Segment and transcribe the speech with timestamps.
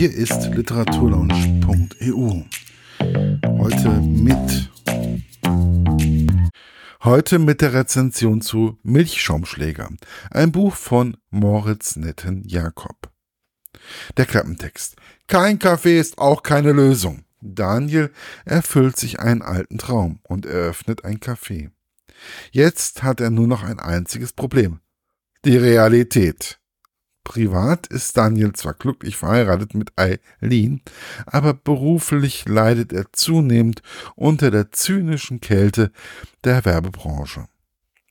[0.00, 2.42] Hier ist literaturlaunch.eu.
[3.58, 4.70] Heute mit
[7.04, 9.90] Heute mit der Rezension zu Milchschaumschläger,
[10.30, 13.10] ein Buch von Moritz Netten Jakob.
[14.16, 14.96] Der Klappentext.
[15.26, 17.26] Kein Kaffee ist auch keine Lösung.
[17.42, 18.10] Daniel
[18.46, 21.72] erfüllt sich einen alten Traum und eröffnet ein Café.
[22.52, 24.80] Jetzt hat er nur noch ein einziges Problem.
[25.44, 26.59] Die Realität.
[27.30, 30.82] Privat ist Daniel zwar glücklich verheiratet mit Eileen,
[31.26, 33.82] aber beruflich leidet er zunehmend
[34.16, 35.92] unter der zynischen Kälte
[36.42, 37.46] der Werbebranche.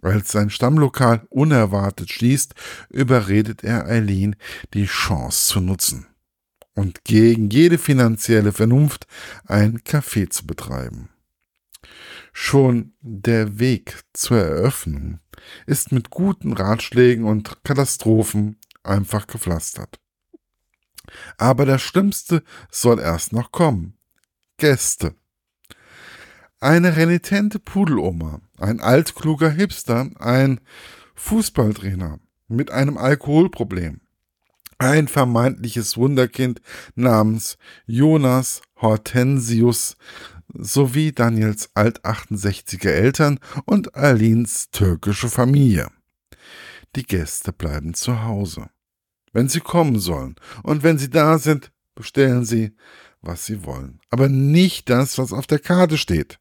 [0.00, 2.54] Als sein Stammlokal unerwartet schließt,
[2.88, 4.36] überredet er Eileen,
[4.74, 6.06] die Chance zu nutzen
[6.76, 9.08] und gegen jede finanzielle Vernunft
[9.44, 11.08] ein Café zu betreiben.
[12.32, 15.18] Schon der Weg zur Eröffnung
[15.66, 19.98] ist mit guten Ratschlägen und Katastrophen einfach gepflastert.
[21.38, 23.98] Aber das Schlimmste soll erst noch kommen.
[24.58, 25.14] Gäste.
[26.60, 30.60] Eine renitente Pudeloma, ein altkluger Hipster, ein
[31.14, 34.00] Fußballtrainer mit einem Alkoholproblem,
[34.76, 36.60] ein vermeintliches Wunderkind
[36.94, 37.56] namens
[37.86, 39.96] Jonas Hortensius
[40.52, 45.88] sowie Daniels alt-68er Eltern und Alins türkische Familie.
[46.96, 48.70] Die Gäste bleiben zu Hause.
[49.32, 52.74] Wenn sie kommen sollen und wenn sie da sind, bestellen sie,
[53.20, 54.00] was sie wollen.
[54.10, 56.38] Aber nicht das, was auf der Karte steht.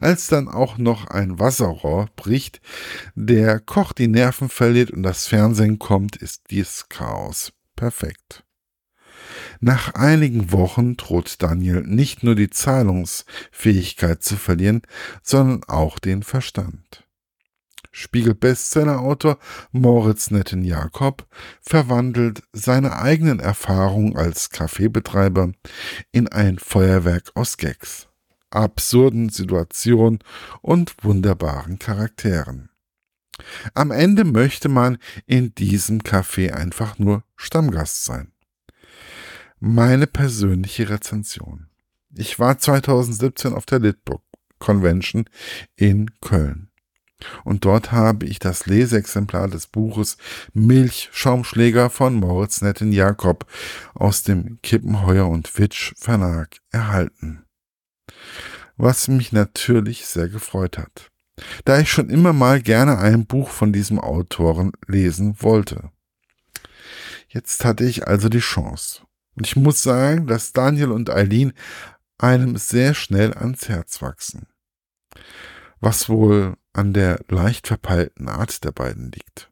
[0.00, 2.60] Als dann auch noch ein Wasserrohr bricht,
[3.14, 7.52] der Koch die Nerven verliert und das Fernsehen kommt, ist dies Chaos.
[7.76, 8.44] Perfekt.
[9.60, 14.82] Nach einigen Wochen droht Daniel nicht nur die Zahlungsfähigkeit zu verlieren,
[15.22, 17.07] sondern auch den Verstand.
[17.92, 19.38] Spiegel-Bestseller-Autor
[19.72, 21.26] Moritz Netten-Jakob
[21.60, 25.52] verwandelt seine eigenen Erfahrungen als Kaffeebetreiber
[26.12, 28.08] in ein Feuerwerk aus Gags,
[28.50, 30.20] absurden Situationen
[30.62, 32.70] und wunderbaren Charakteren.
[33.74, 38.32] Am Ende möchte man in diesem Café einfach nur Stammgast sein.
[39.60, 41.68] Meine persönliche Rezension.
[42.14, 44.22] Ich war 2017 auf der Litbook
[44.58, 45.24] Convention
[45.76, 46.67] in Köln.
[47.44, 50.18] Und dort habe ich das Leseexemplar des Buches
[50.52, 53.46] Milchschaumschläger von Moritz Netten Jakob
[53.94, 57.44] aus dem Kippenheuer und Witsch Verlag erhalten.
[58.76, 61.10] Was mich natürlich sehr gefreut hat,
[61.64, 65.90] da ich schon immer mal gerne ein Buch von diesem Autoren lesen wollte.
[67.28, 69.02] Jetzt hatte ich also die Chance.
[69.34, 71.52] Und ich muss sagen, dass Daniel und Eileen
[72.18, 74.46] einem sehr schnell ans Herz wachsen.
[75.80, 79.50] Was wohl an der leicht verpeilten Art der beiden liegt.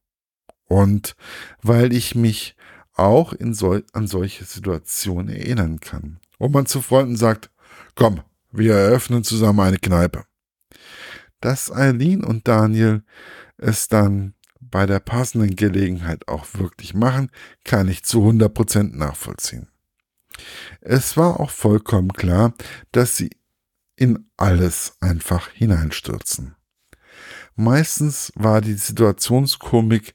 [0.69, 1.17] Und
[1.61, 2.55] weil ich mich
[2.95, 7.51] auch in sol an solche Situationen erinnern kann, wo man zu Freunden sagt,
[7.97, 8.23] komm,
[8.53, 10.25] wir eröffnen zusammen eine Kneipe.
[11.41, 13.03] Dass Eileen und Daniel
[13.59, 17.31] es dann bei der passenden Gelegenheit auch wirklich machen,
[17.65, 19.69] kann ich zu 100% nachvollziehen.
[20.81, 22.55] Es war auch vollkommen klar,
[22.93, 23.31] dass sie
[23.97, 26.56] in alles einfach hineinstürzen.
[27.59, 30.15] Meistens war die Situationskomik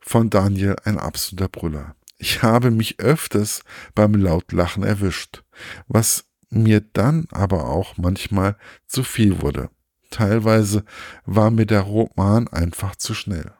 [0.00, 1.96] von Daniel ein absoluter Brüller.
[2.18, 3.64] Ich habe mich öfters
[3.94, 5.44] beim Lautlachen erwischt,
[5.88, 9.70] was mir dann aber auch manchmal zu viel wurde.
[10.10, 10.84] Teilweise
[11.24, 13.54] war mir der Roman einfach zu schnell.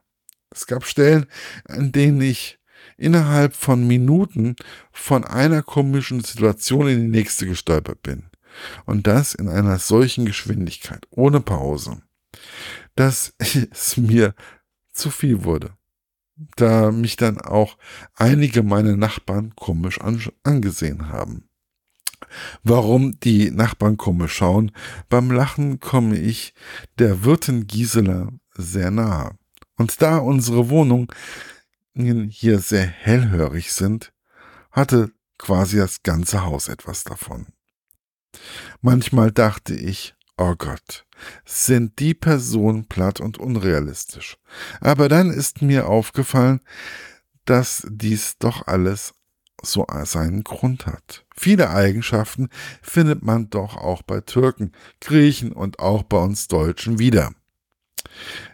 [0.51, 1.25] Es gab Stellen,
[1.67, 2.59] an denen ich
[2.99, 4.55] innerhalb von Minuten
[4.93, 8.25] von einer komischen Situation in die nächste gestolpert bin.
[8.85, 12.03] Und das in einer solchen Geschwindigkeit, ohne Pause
[12.94, 14.34] dass es mir
[14.93, 15.77] zu viel wurde.
[16.56, 17.77] Da mich dann auch
[18.15, 20.00] einige meiner Nachbarn komisch
[20.43, 21.49] angesehen haben.
[22.62, 24.72] Warum die Nachbarn komisch schauen?
[25.09, 26.55] Beim Lachen komme ich
[26.99, 29.37] der Wirtin Gisela sehr nahe.
[29.76, 31.09] Und da unsere Wohnungen
[31.94, 34.12] hier sehr hellhörig sind,
[34.71, 37.47] hatte quasi das ganze Haus etwas davon.
[38.81, 41.07] Manchmal dachte ich, oh Gott,
[41.45, 44.39] sind die Personen platt und unrealistisch.
[44.81, 46.61] Aber dann ist mir aufgefallen,
[47.45, 49.15] dass dies doch alles
[49.63, 51.25] so seinen Grund hat.
[51.35, 52.49] Viele Eigenschaften
[52.83, 57.33] findet man doch auch bei Türken, Griechen und auch bei uns Deutschen wieder.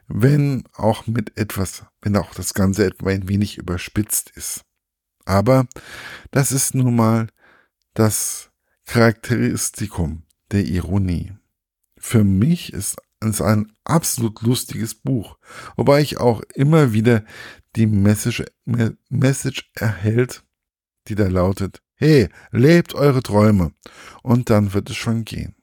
[0.06, 4.62] Wenn auch mit etwas, wenn auch das Ganze etwa ein wenig überspitzt ist.
[5.24, 5.66] Aber
[6.30, 7.28] das ist nun mal
[7.94, 8.50] das
[8.86, 11.32] Charakteristikum der Ironie.
[12.00, 15.36] Für mich ist es ein absolut lustiges Buch,
[15.76, 17.24] wobei ich auch immer wieder
[17.76, 18.44] die Message,
[19.10, 20.42] Message erhält,
[21.06, 23.74] die da lautet, Hey, lebt eure Träume
[24.22, 25.54] und dann wird es schon gehen.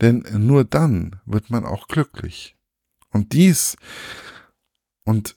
[0.00, 2.56] Denn nur dann wird man auch glücklich.
[3.10, 3.76] Und dies
[5.04, 5.36] und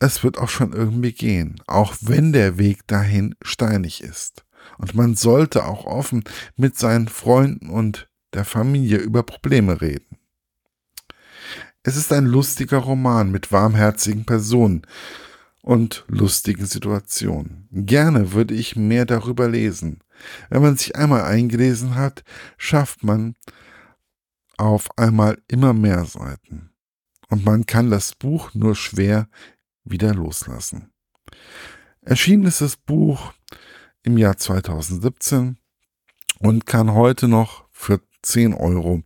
[0.00, 4.44] es wird auch schon irgendwie gehen, auch wenn der Weg dahin steinig ist.
[4.76, 6.24] Und man sollte auch offen
[6.56, 10.18] mit seinen Freunden und der Familie über Probleme reden.
[11.82, 14.82] Es ist ein lustiger Roman mit warmherzigen Personen
[15.62, 17.68] und lustigen Situationen.
[17.70, 20.00] Gerne würde ich mehr darüber lesen.
[20.50, 22.24] Wenn man sich einmal eingelesen hat,
[22.56, 23.36] schafft man
[24.56, 26.70] auf einmal immer mehr Seiten.
[27.28, 29.28] Und man kann das Buch nur schwer
[29.84, 30.90] wieder loslassen.
[32.00, 33.32] Erschienen ist das Buch
[34.02, 35.58] im Jahr 2017
[36.38, 39.02] und kann heute noch für 10 Euro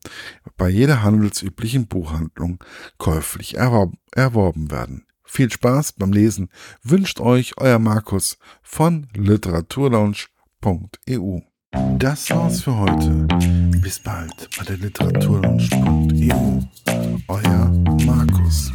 [0.57, 2.63] bei jeder handelsüblichen Buchhandlung
[2.99, 5.07] käuflich erworben werden.
[5.25, 6.51] Viel Spaß beim Lesen
[6.83, 11.41] wünscht euch euer Markus von literaturlaunch.eu.
[11.99, 13.27] Das war's für heute.
[13.81, 16.61] Bis bald bei der literaturlaunch.eu.
[17.29, 17.73] Euer
[18.05, 18.71] Markus.